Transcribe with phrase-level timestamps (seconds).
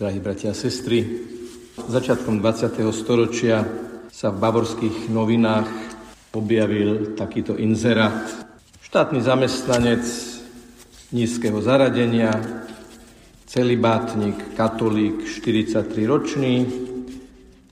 [0.00, 1.04] Drahí bratia a sestry,
[1.76, 2.72] začiatkom 20.
[2.88, 3.68] storočia
[4.08, 5.68] sa v bavorských novinách
[6.32, 8.24] objavil takýto inzerát.
[8.80, 10.00] Štátny zamestnanec
[11.12, 12.32] nízkeho zaradenia,
[13.44, 16.64] celibátnik, katolík, 43 ročný,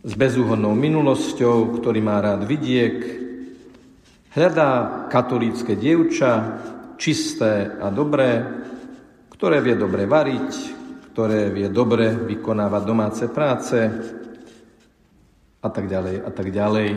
[0.05, 3.09] s bezúhodnou minulosťou, ktorý má rád vidiek,
[4.37, 6.61] hľadá katolícke dievča,
[7.01, 8.45] čisté a dobré,
[9.33, 10.77] ktoré vie dobre variť,
[11.19, 13.75] ktoré vie dobre vykonávať domáce práce
[15.59, 16.95] a tak ďalej a tak ďalej.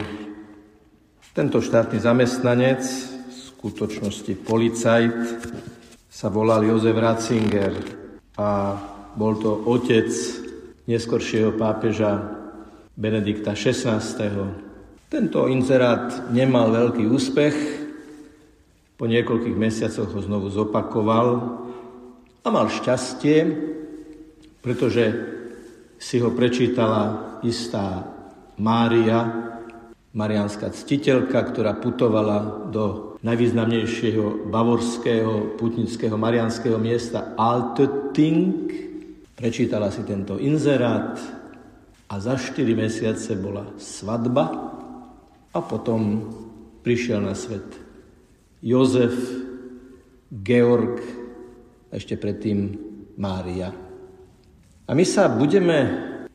[1.33, 5.17] Tento štátny zamestnanec, v skutočnosti policajt,
[6.05, 7.73] sa volal Jozef Ratzinger
[8.37, 8.77] a
[9.17, 10.13] bol to otec
[10.85, 12.21] neskoršieho pápeža
[12.93, 14.05] Benedikta XVI.
[15.09, 17.55] Tento inzerát nemal veľký úspech,
[19.01, 21.57] po niekoľkých mesiacoch ho znovu zopakoval
[22.45, 23.80] a mal šťastie,
[24.61, 25.03] pretože
[25.97, 28.05] si ho prečítala istá
[28.61, 29.49] Mária,
[30.13, 38.69] marianská ctiteľka, ktorá putovala do najvýznamnejšieho bavorského putnického marianského miesta Altötting.
[39.37, 41.17] Prečítala si tento inzerát
[42.11, 44.45] a za 4 mesiace bola svadba
[45.53, 46.27] a potom
[46.85, 47.65] prišiel na svet
[48.61, 49.15] Jozef,
[50.29, 51.01] Georg
[51.89, 52.77] ešte predtým
[53.17, 53.90] Mária.
[54.91, 55.87] A my sa budeme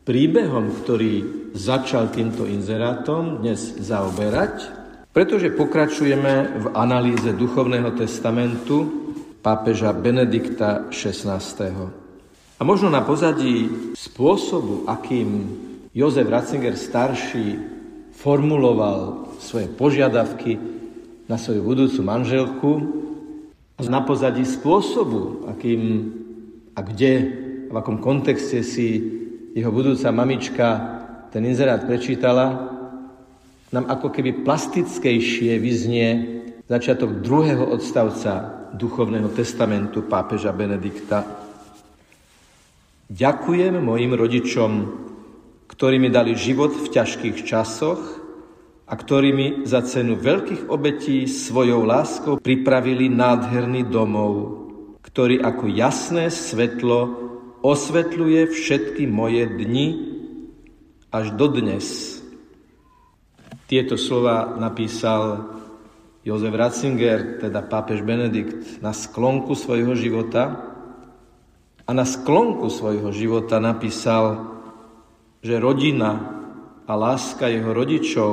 [0.09, 1.13] príbehom, ktorý
[1.53, 4.73] začal týmto inzerátom, dnes zaoberať,
[5.13, 9.13] pretože pokračujeme v analýze duchovného testamentu
[9.45, 11.37] pápeža Benedikta XVI.
[12.57, 15.53] A možno na pozadí spôsobu, akým
[15.93, 17.61] Jozef Ratzinger starší
[18.17, 20.57] formuloval svoje požiadavky
[21.29, 22.73] na svoju budúcu manželku
[23.85, 26.09] na pozadí spôsobu, akým
[26.73, 29.03] a kde v akom kontexte si
[29.57, 30.69] jeho budúca mamička
[31.35, 32.73] ten inzerát prečítala,
[33.75, 36.09] nám ako keby plastickejšie vyznie
[36.71, 41.27] začiatok druhého odstavca duchovného testamentu pápeža Benedikta.
[43.07, 44.71] Ďakujem mojim rodičom,
[45.67, 48.03] ktorí mi dali život v ťažkých časoch
[48.87, 54.63] a ktorí mi za cenu veľkých obetí svojou láskou pripravili nádherný domov,
[55.03, 57.26] ktorý ako jasné svetlo
[57.67, 59.87] osvetľuje všetky moje dni
[61.11, 62.19] až do dnes.
[63.67, 65.51] Tieto slova napísal
[66.23, 70.63] Jozef Ratzinger, teda pápež Benedikt, na sklonku svojho života
[71.83, 74.55] a na sklonku svojho života napísal,
[75.43, 76.39] že rodina
[76.87, 78.31] a láska jeho rodičov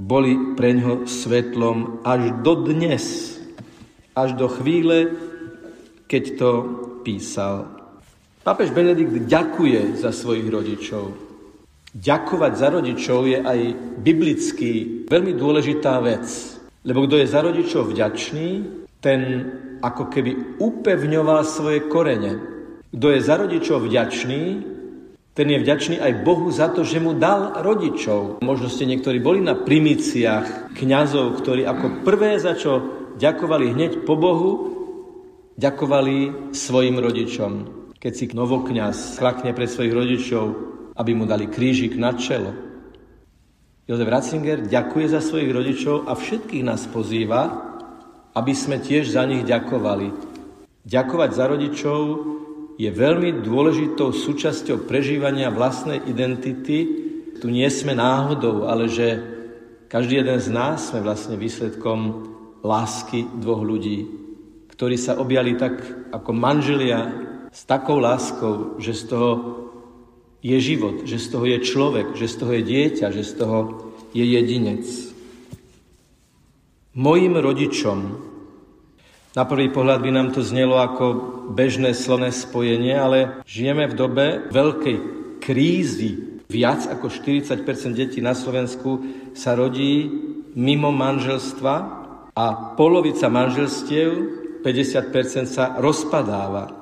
[0.00, 3.36] boli pre ňo svetlom až do dnes,
[4.16, 5.12] až do chvíle,
[6.08, 6.50] keď to
[7.04, 7.79] písal.
[8.40, 11.12] Pápež Benedikt ďakuje za svojich rodičov.
[11.92, 13.60] Ďakovať za rodičov je aj
[14.00, 16.24] biblicky veľmi dôležitá vec.
[16.80, 18.48] Lebo kto je za rodičov vďačný,
[19.04, 19.20] ten
[19.84, 22.40] ako keby upevňoval svoje korene.
[22.88, 24.42] Kto je za rodičov vďačný,
[25.36, 28.40] ten je vďačný aj Bohu za to, že mu dal rodičov.
[28.40, 32.88] Možno ste niektorí boli na primíciách kňazov, ktorí ako prvé, za čo
[33.20, 34.50] ďakovali hneď po Bohu,
[35.60, 40.44] ďakovali svojim rodičom keď si novokňaz klakne pred svojich rodičov,
[40.96, 42.56] aby mu dali krížik na čelo.
[43.84, 47.68] Jozef Ratzinger ďakuje za svojich rodičov a všetkých nás pozýva,
[48.32, 50.16] aby sme tiež za nich ďakovali.
[50.88, 52.00] Ďakovať za rodičov
[52.80, 56.78] je veľmi dôležitou súčasťou prežívania vlastnej identity.
[57.36, 59.20] Tu nie sme náhodou, ale že
[59.92, 62.32] každý jeden z nás sme vlastne výsledkom
[62.64, 64.08] lásky dvoch ľudí,
[64.72, 65.84] ktorí sa objali tak
[66.16, 69.30] ako manželia s takou láskou, že z toho
[70.40, 73.58] je život, že z toho je človek, že z toho je dieťa, že z toho
[74.16, 74.86] je jedinec.
[76.96, 78.30] Mojim rodičom,
[79.30, 81.06] na prvý pohľad by nám to znelo ako
[81.54, 84.96] bežné slovné spojenie, ale žijeme v dobe veľkej
[85.38, 86.42] krízy.
[86.50, 89.06] Viac ako 40 detí na Slovensku
[89.38, 90.10] sa rodí
[90.58, 91.74] mimo manželstva
[92.34, 94.10] a polovica manželstiev,
[94.66, 96.79] 50 sa rozpadáva.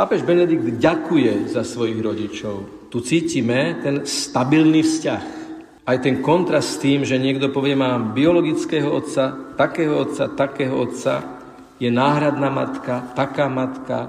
[0.00, 2.88] Pápež Benedikt ďakuje za svojich rodičov.
[2.88, 5.24] Tu cítime ten stabilný vzťah.
[5.84, 11.20] Aj ten kontrast s tým, že niekto povie, mám biologického otca, takého otca, takého otca,
[11.76, 14.08] je náhradná matka, taká matka.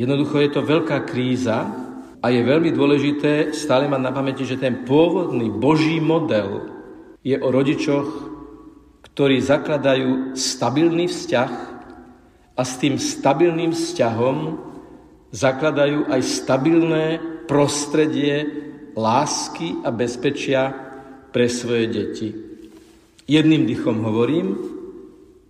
[0.00, 1.76] Jednoducho je to veľká kríza
[2.24, 6.72] a je veľmi dôležité stále mať na pamäti, že ten pôvodný Boží model
[7.20, 8.08] je o rodičoch,
[9.04, 11.52] ktorí zakladajú stabilný vzťah
[12.56, 14.64] a s tým stabilným vzťahom
[15.32, 17.06] zakladajú aj stabilné
[17.48, 18.48] prostredie
[18.96, 20.72] lásky a bezpečia
[21.30, 22.28] pre svoje deti.
[23.28, 24.56] Jedným dychom hovorím,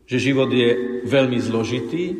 [0.08, 2.16] že život je veľmi zložitý.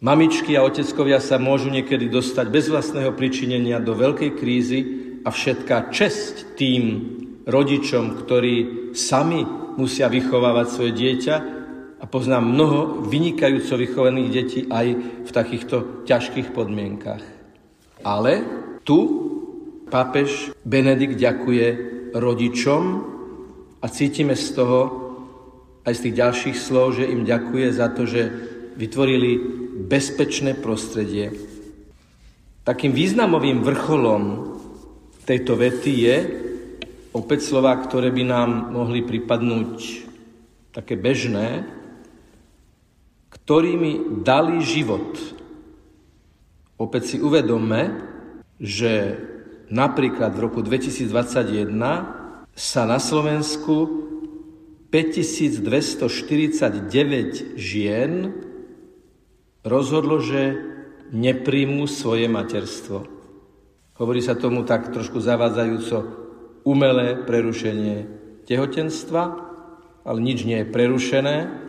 [0.00, 4.80] Mamičky a oteckovia sa môžu niekedy dostať bez vlastného pričinenia do veľkej krízy
[5.20, 6.82] a všetká česť tým
[7.44, 8.56] rodičom, ktorí
[8.96, 9.44] sami
[9.76, 11.59] musia vychovávať svoje dieťa
[12.00, 14.86] a poznám mnoho vynikajúco vychovaných detí aj
[15.28, 17.20] v takýchto ťažkých podmienkach.
[18.00, 18.40] Ale
[18.88, 18.98] tu
[19.92, 21.66] pápež Benedikt ďakuje
[22.16, 22.82] rodičom
[23.84, 24.80] a cítime z toho
[25.84, 28.22] aj z tých ďalších slov, že im ďakuje za to, že
[28.76, 29.30] vytvorili
[29.84, 31.32] bezpečné prostredie.
[32.64, 34.56] Takým významovým vrcholom
[35.24, 36.16] tejto vety je
[37.16, 39.76] opäť slova, ktoré by nám mohli pripadnúť
[40.70, 41.79] také bežné,
[43.50, 45.18] ktorými dali život.
[46.78, 47.98] Opäť si uvedomme,
[48.62, 49.18] že
[49.74, 51.66] napríklad v roku 2021
[52.54, 54.06] sa na Slovensku
[54.94, 58.38] 5249 žien
[59.66, 60.54] rozhodlo, že
[61.10, 63.02] nepríjmu svoje materstvo.
[63.98, 66.06] Hovorí sa tomu tak trošku zavádzajúco
[66.62, 68.06] umelé prerušenie
[68.46, 69.22] tehotenstva,
[70.06, 71.59] ale nič nie je prerušené,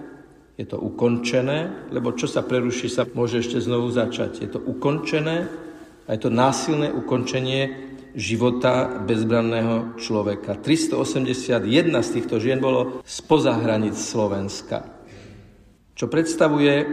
[0.61, 4.45] je to ukončené, lebo čo sa preruší, sa môže ešte znovu začať.
[4.45, 5.49] Je to ukončené
[6.05, 10.61] a je to násilné ukončenie života bezbranného človeka.
[10.61, 11.65] 381
[12.05, 14.85] z týchto žien bolo spoza hranic Slovenska.
[15.97, 16.85] Čo predstavuje,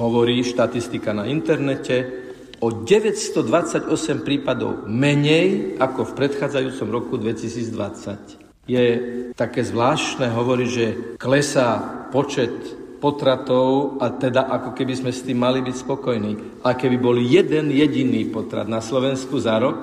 [0.00, 2.24] hovorí štatistika na internete,
[2.58, 3.86] o 928
[4.24, 8.66] prípadov menej ako v predchádzajúcom roku 2020.
[8.68, 8.86] Je
[9.32, 10.86] také zvláštne hovoriť, že
[11.16, 12.52] klesá počet
[12.98, 16.62] potratov a teda ako keby sme s tým mali byť spokojní.
[16.66, 19.78] A keby bol jeden jediný potrat na Slovensku za rok,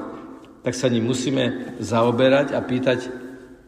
[0.62, 3.00] tak sa ním musíme zaoberať a pýtať,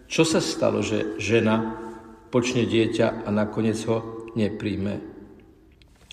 [0.08, 1.78] čo sa stalo, že žena
[2.34, 5.00] počne dieťa a nakoniec ho nepríjme.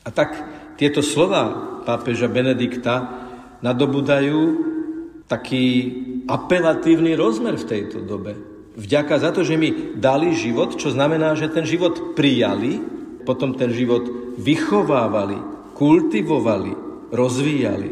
[0.04, 0.36] A tak
[0.76, 3.24] tieto slova pápeža Benedikta
[3.64, 4.40] nadobudajú
[5.24, 5.64] taký
[6.28, 8.36] apelatívny rozmer v tejto dobe.
[8.74, 12.82] Vďaka za to, že mi dali život, čo znamená, že ten život prijali,
[13.24, 15.40] potom ten život vychovávali,
[15.74, 16.72] kultivovali,
[17.10, 17.90] rozvíjali.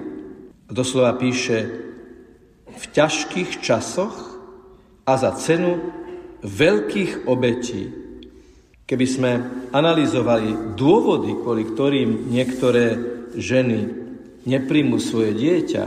[0.68, 1.68] Doslova píše,
[2.72, 4.40] v ťažkých časoch
[5.04, 5.80] a za cenu
[6.40, 7.90] veľkých obetí.
[8.88, 9.32] Keby sme
[9.72, 12.98] analyzovali dôvody, kvôli ktorým niektoré
[13.36, 13.88] ženy
[14.44, 15.84] nepríjmu svoje dieťa,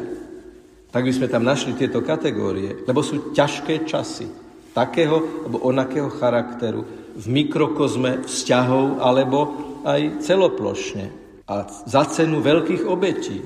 [0.89, 4.31] tak by sme tam našli tieto kategórie, lebo sú ťažké časy
[4.71, 9.39] takého alebo onakého charakteru v mikrokozme vzťahov alebo
[9.87, 11.09] aj celoplošne
[11.47, 13.39] a za cenu veľkých obetí.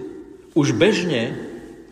[0.57, 1.49] Už bežne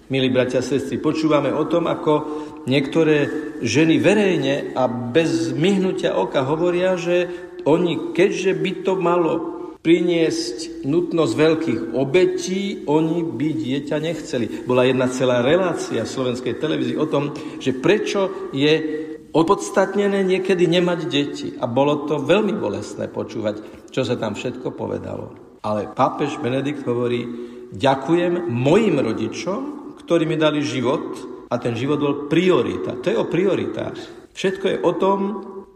[0.08, 2.24] Milí bratia a sestry, počúvame o tom, ako
[2.64, 3.28] niektoré
[3.60, 7.28] ženy verejne a bez myhnutia oka hovoria, že
[7.68, 9.34] oni, keďže by to malo
[9.84, 14.64] priniesť nutnosť veľkých obetí, oni by dieťa nechceli.
[14.64, 19.07] Bola jedna celá relácia slovenskej televízii o tom, že prečo je
[19.38, 21.54] opodstatnené niekedy nemať deti.
[21.62, 25.38] A bolo to veľmi bolestné počúvať, čo sa tam všetko povedalo.
[25.62, 27.22] Ale pápež Benedikt hovorí,
[27.70, 31.22] ďakujem mojim rodičom, ktorí mi dali život
[31.54, 32.98] a ten život bol priorita.
[32.98, 33.96] To je o prioritách.
[34.34, 35.20] Všetko je o tom,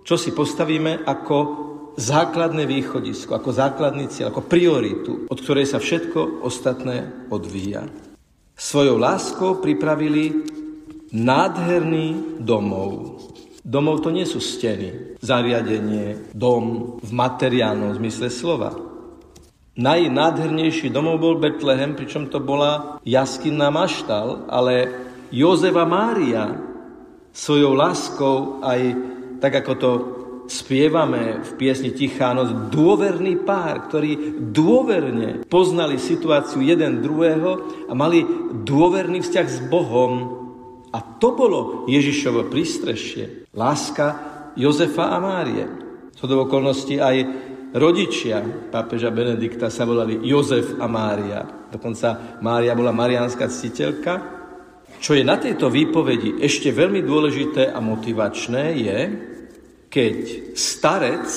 [0.01, 1.38] čo si postavíme ako
[1.98, 7.86] základné východisko, ako základný cieľ, ako prioritu, od ktorej sa všetko ostatné odvíja.
[8.56, 10.46] Svojou láskou pripravili
[11.12, 13.20] nádherný domov.
[13.62, 18.74] Domov to nie sú steny, zariadenie, dom v materiálnom zmysle slova.
[19.77, 24.89] Najnádhernejší domov bol Betlehem, pričom to bola jaskinná maštal, ale
[25.32, 26.58] Jozefa Mária
[27.32, 28.82] svojou láskou aj
[29.39, 29.91] tak ako to
[30.51, 37.51] spievame v piesni Tichá noc, dôverný pár, ktorí dôverne poznali situáciu jeden druhého
[37.88, 38.27] a mali
[38.68, 40.40] dôverný vzťah s Bohom.
[40.91, 43.48] A to bolo Ježišovo prístrešie.
[43.55, 44.07] Láska
[44.60, 45.65] Jozefa a Márie.
[46.19, 51.48] To do okolností aj Rodičia pápeža Benedikta sa volali Jozef a Mária.
[51.71, 54.43] Dokonca Mária bola mariánska ctiteľka.
[55.00, 59.00] Čo je na tejto výpovedi ešte veľmi dôležité a motivačné je,
[59.88, 60.17] keď
[60.51, 61.31] starec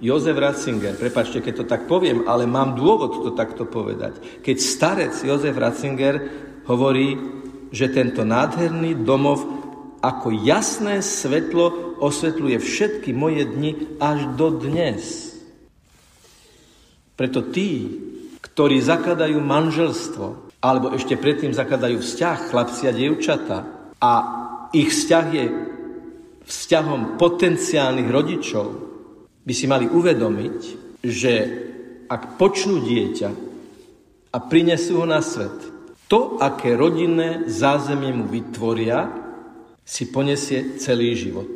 [0.00, 4.40] Jozef Ratzinger, prepačte, keď to tak poviem, ale mám dôvod to takto povedať.
[4.40, 6.16] Keď starec Jozef Ratzinger
[6.64, 7.37] hovorí,
[7.72, 9.44] že tento nádherný domov
[9.98, 15.34] ako jasné svetlo osvetľuje všetky moje dni až do dnes.
[17.18, 17.98] Preto tí,
[18.38, 20.26] ktorí zakladajú manželstvo,
[20.62, 23.58] alebo ešte predtým zakladajú vzťah chlapci a dievčata
[23.98, 24.12] a
[24.70, 25.44] ich vzťah je
[26.46, 28.66] vzťahom potenciálnych rodičov,
[29.42, 30.58] by si mali uvedomiť,
[31.02, 31.32] že
[32.06, 33.30] ak počnú dieťa
[34.30, 35.77] a prinesú ho na svet,
[36.08, 39.12] to, aké rodinné zázemie mu vytvoria,
[39.84, 41.48] si ponesie celý život.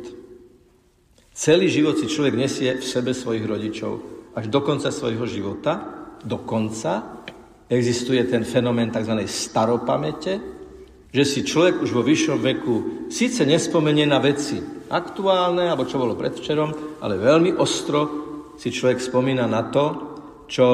[1.33, 3.93] Celý život si človek nesie v sebe svojich rodičov.
[4.37, 5.81] Až do konca svojho života,
[6.21, 7.25] do konca,
[7.69, 9.25] existuje ten fenomén tzv.
[9.25, 10.41] staropamäte,
[11.13, 12.75] že si človek už vo vyššom veku
[13.09, 14.57] síce nespomenie na veci
[14.89, 18.01] aktuálne, alebo čo bolo predvčerom, ale veľmi ostro
[18.57, 19.85] si človek spomína na to,
[20.45, 20.65] čo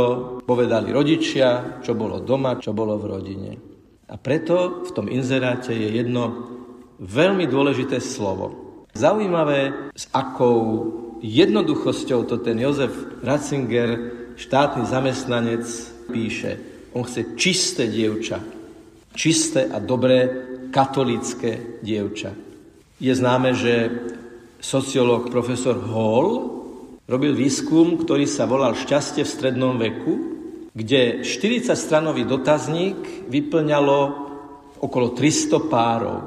[0.44, 3.69] povedali rodičia, čo bolo doma, čo bolo v rodine.
[4.10, 6.50] A preto v tom inzeráte je jedno
[6.98, 8.70] veľmi dôležité slovo.
[8.98, 10.90] Zaujímavé, s akou
[11.22, 13.90] jednoduchosťou to ten Jozef Ratzinger,
[14.34, 15.66] štátny zamestnanec,
[16.10, 16.58] píše.
[16.98, 18.42] On chce čisté dievča.
[19.14, 20.26] Čisté a dobré
[20.74, 22.34] katolické dievča.
[22.98, 23.94] Je známe, že
[24.58, 26.60] sociológ profesor Hall
[27.06, 30.39] robil výskum, ktorý sa volal Šťastie v strednom veku,
[30.74, 34.00] kde 40-stranový dotazník vyplňalo
[34.80, 36.18] okolo 300 párov.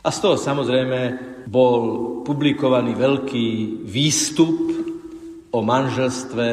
[0.00, 1.00] A z toho samozrejme
[1.46, 1.80] bol
[2.24, 3.48] publikovaný veľký
[3.84, 4.56] výstup
[5.50, 6.46] o manželstve,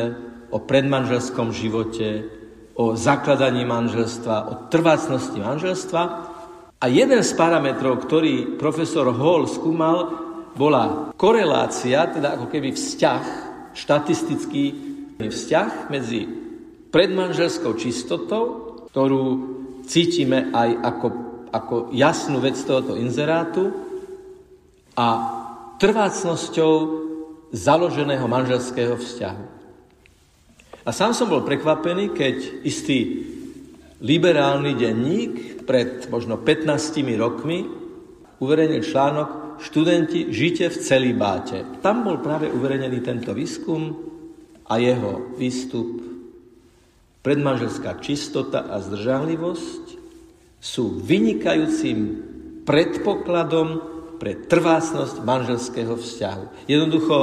[0.51, 2.27] o predmanželskom živote,
[2.77, 6.03] o zakladaní manželstva, o trvácnosti manželstva.
[6.77, 10.13] A jeden z parametrov, ktorý profesor Hall skúmal,
[10.57, 13.23] bola korelácia, teda ako keby vzťah,
[13.77, 14.65] štatistický
[15.17, 16.46] vzťah medzi
[16.97, 19.23] predmanželskou čistotou, ktorú
[19.85, 21.07] cítime aj ako
[21.51, 23.71] ako jasnú vec tohoto inzerátu
[24.97, 25.07] a
[25.77, 26.73] trvácnosťou
[27.53, 29.45] založeného manželského vzťahu.
[30.87, 33.27] A sám som bol prekvapený, keď istý
[33.99, 36.67] liberálny denník pred možno 15
[37.19, 37.67] rokmi
[38.39, 41.81] uverejnil článok Študenti žite v celibáte.
[41.81, 43.89] Tam bol práve uverejnený tento výskum
[44.69, 46.06] a jeho výstup
[47.27, 49.99] predmanželská čistota a zdržanlivosť
[50.63, 52.23] sú vynikajúcim
[52.63, 53.83] predpokladom
[54.15, 56.71] pre trvácnosť manželského vzťahu.
[56.71, 57.17] Jednoducho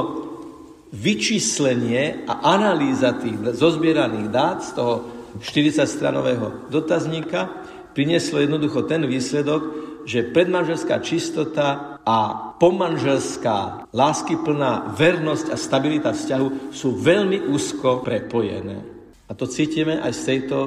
[0.93, 4.95] vyčíslenie a analýza tých zozbieraných dát z toho
[5.41, 7.49] 40-stranového dotazníka
[7.97, 9.61] prinieslo jednoducho ten výsledok,
[10.05, 18.94] že predmanželská čistota a pomanželská láskyplná vernosť a stabilita vzťahu sú veľmi úzko prepojené.
[19.25, 20.57] A to cítime aj z tejto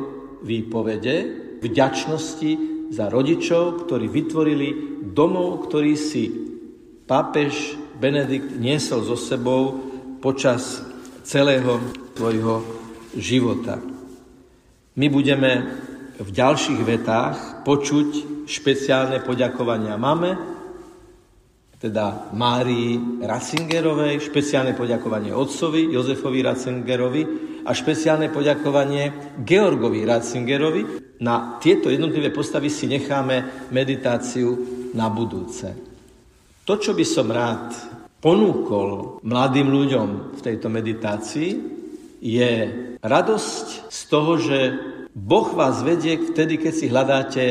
[0.43, 1.17] výpovede,
[1.62, 2.50] vďačnosti
[2.91, 4.69] za rodičov, ktorí vytvorili
[5.15, 6.31] domov, ktorý si
[7.07, 9.75] pápež Benedikt niesol so sebou
[10.23, 10.83] počas
[11.27, 11.83] celého
[12.15, 12.62] svojho
[13.15, 13.79] života.
[14.99, 15.50] My budeme
[16.19, 18.09] v ďalších vetách počuť
[18.50, 20.35] špeciálne poďakovania mame,
[21.79, 27.23] teda Márii Ratzingerovej, špeciálne poďakovanie otcovi Jozefovi Ratzingerovi
[27.69, 30.83] a špeciálne poďakovanie Georgovi Ratzingerovi.
[31.21, 34.57] Na tieto jednotlivé postavy si necháme meditáciu
[34.97, 35.77] na budúce.
[36.65, 37.77] To, čo by som rád
[38.25, 41.51] ponúkol mladým ľuďom v tejto meditácii,
[42.25, 42.51] je
[43.05, 44.59] radosť z toho, že
[45.13, 47.45] Boh vás vedie vtedy, keď si hľadáte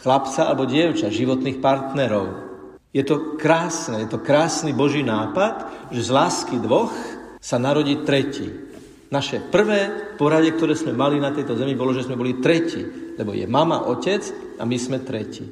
[0.00, 2.52] chlapca alebo dievča, životných partnerov,
[2.92, 6.92] je to krásne, je to krásny Boží nápad, že z lásky dvoch
[7.40, 8.71] sa narodí tretí.
[9.12, 12.80] Naše prvé poradie, ktoré sme mali na tejto zemi, bolo, že sme boli tretí,
[13.12, 14.24] lebo je mama, otec
[14.56, 15.44] a my sme tretí.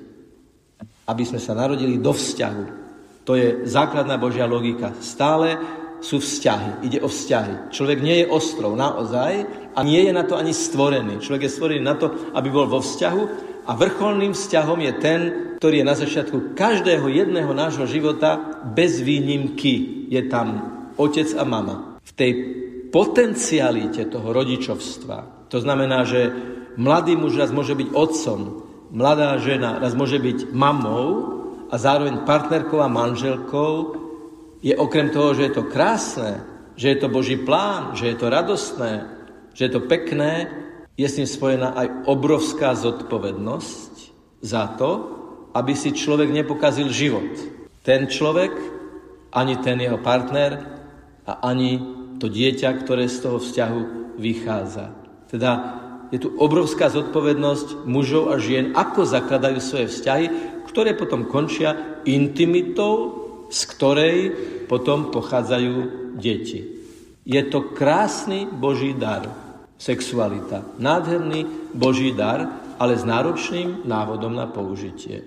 [1.05, 2.65] Aby sme sa narodili do vzťahu.
[3.29, 4.97] To je základná Božia logika.
[5.05, 5.61] Stále
[6.01, 6.89] sú vzťahy.
[6.89, 7.69] Ide o vzťahy.
[7.69, 9.45] Človek nie je ostrov naozaj
[9.77, 11.21] a nie je na to ani stvorený.
[11.21, 13.23] Človek je stvorený na to, aby bol vo vzťahu
[13.69, 15.21] a vrcholným vzťahom je ten,
[15.61, 18.41] ktorý je na začiatku každého jedného nášho života
[18.73, 20.09] bez výnimky.
[20.09, 20.65] Je tam
[20.97, 22.01] otec a mama.
[22.01, 22.33] V tej
[22.91, 25.49] potencialite toho rodičovstva.
[25.51, 26.31] To znamená, že
[26.79, 28.41] mladý muž raz môže byť otcom,
[28.91, 31.11] mladá žena raz môže byť mamou
[31.71, 33.73] a zároveň partnerkou a manželkou.
[34.61, 36.43] Je okrem toho, že je to krásne,
[36.75, 38.93] že je to Boží plán, že je to radostné,
[39.55, 40.51] že je to pekné,
[40.99, 43.93] je s ním spojená aj obrovská zodpovednosť
[44.45, 44.91] za to,
[45.57, 47.31] aby si človek nepokazil život.
[47.81, 48.53] Ten človek,
[49.33, 50.61] ani ten jeho partner
[51.25, 53.81] a ani to dieťa, ktoré z toho vzťahu
[54.21, 54.93] vychádza.
[55.33, 55.51] Teda
[56.13, 60.27] je tu obrovská zodpovednosť mužov a žien, ako zakladajú svoje vzťahy,
[60.69, 63.17] ktoré potom končia intimitou,
[63.49, 64.19] z ktorej
[64.71, 65.75] potom pochádzajú
[66.21, 66.79] deti.
[67.27, 69.27] Je to krásny Boží dar.
[69.81, 70.61] sexualita.
[70.77, 75.25] Nádherný Boží dar, ale s náročným návodom na použitie.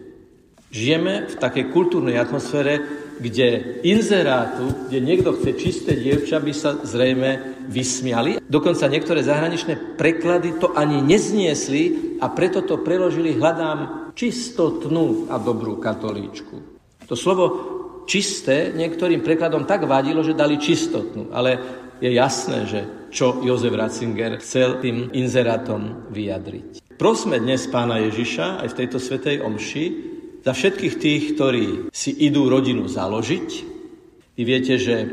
[0.69, 7.61] Žijeme v takej kultúrnej atmosfére, kde inzerátu, kde niekto chce čisté dievča, by sa zrejme
[7.69, 8.41] vysmiali.
[8.43, 15.77] Dokonca niektoré zahraničné preklady to ani nezniesli a preto to preložili hľadám čistotnú a dobrú
[15.77, 16.55] katolíčku.
[17.09, 17.45] To slovo
[18.05, 21.59] čisté niektorým prekladom tak vadilo, že dali čistotnú, ale
[22.03, 22.81] je jasné, že
[23.13, 26.97] čo Jozef Ratzinger chcel tým inzerátom vyjadriť.
[26.97, 29.85] Prosme dnes pána Ježiša aj v tejto svetej omši
[30.43, 33.49] za všetkých tých, ktorí si idú rodinu založiť.
[34.35, 35.07] Vy viete, že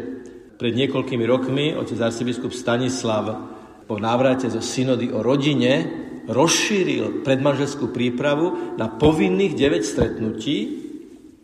[0.58, 3.48] pred niekoľkými rokmi otec arcibiskup Stanislav
[3.86, 5.86] po návrate zo synody o rodine
[6.26, 10.58] rozšíril predmanželskú prípravu na povinných 9 stretnutí,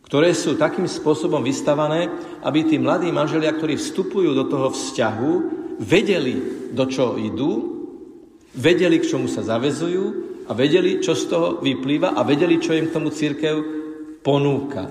[0.06, 2.10] ktoré sú takým spôsobom vystavané,
[2.42, 5.32] aby tí mladí manželia, ktorí vstupujú do toho vzťahu,
[5.82, 6.36] vedeli,
[6.70, 7.50] do čoho idú,
[8.54, 10.04] vedeli, k čomu sa zavezujú
[10.46, 13.75] a vedeli, čo z toho vyplýva a vedeli, čo im k tomu církev
[14.26, 14.90] ponúka.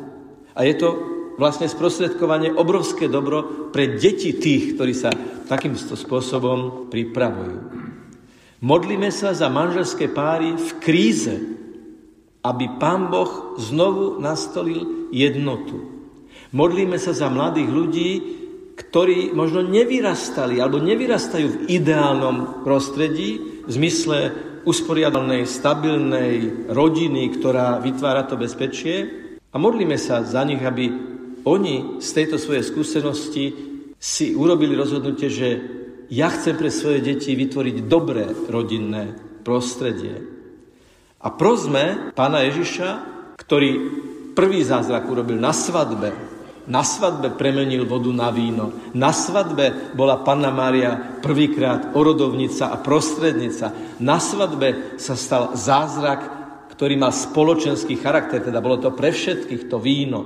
[0.56, 0.90] A je to
[1.36, 5.12] vlastne sprostredkovanie obrovské dobro pre deti tých, ktorí sa
[5.52, 7.60] takýmto spôsobom pripravujú.
[8.64, 11.36] Modlíme sa za manželské páry v kríze,
[12.40, 15.92] aby Pán Boh znovu nastolil jednotu.
[16.56, 18.12] Modlíme sa za mladých ľudí,
[18.80, 24.18] ktorí možno nevyrastali alebo nevyrastajú v ideálnom prostredí v zmysle
[24.66, 29.25] usporiadanej, stabilnej rodiny, ktorá vytvára to bezpečie,
[29.56, 30.92] a modlíme sa za nich, aby
[31.48, 33.46] oni z tejto svojej skúsenosti
[33.96, 35.50] si urobili rozhodnutie, že
[36.12, 39.16] ja chcem pre svoje deti vytvoriť dobré rodinné
[39.48, 40.20] prostredie.
[41.24, 42.90] A prosme pána Ježiša,
[43.40, 43.72] ktorý
[44.36, 46.12] prvý zázrak urobil na svadbe,
[46.66, 48.74] na svadbe premenil vodu na víno.
[48.98, 53.70] Na svadbe bola Panna Mária prvýkrát orodovnica a prostrednica.
[54.02, 56.35] Na svadbe sa stal zázrak
[56.76, 60.22] ktorý mal spoločenský charakter, teda bolo to pre všetkých to víno.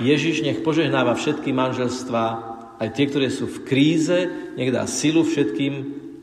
[0.00, 4.18] Ježiš nech požehnáva všetky manželstvá, aj tie, ktoré sú v kríze,
[4.56, 5.74] nech dá silu všetkým,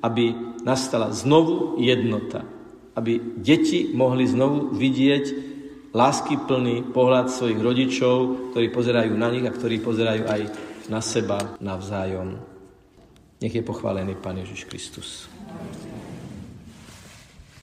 [0.06, 2.46] aby nastala znovu jednota.
[2.94, 5.26] Aby deti mohli znovu vidieť
[5.94, 8.16] lásky plný pohľad svojich rodičov,
[8.54, 10.42] ktorí pozerajú na nich a ktorí pozerajú aj
[10.90, 12.38] na seba navzájom.
[13.42, 15.26] Nech je pochválený Pán Ježiš Kristus.